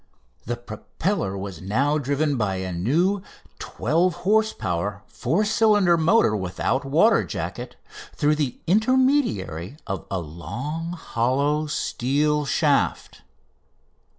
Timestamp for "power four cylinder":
4.51-5.95